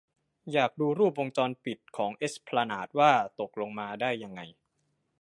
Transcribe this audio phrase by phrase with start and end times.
[0.53, 4.41] อยากดูรูปวงจรปิดของเอสพลานาดว่าตกลงมาได้ยังไง